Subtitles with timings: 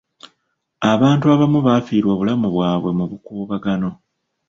[0.91, 3.89] Abantu abamu baafiirwa obulamu bwabwe mu bukuubagano.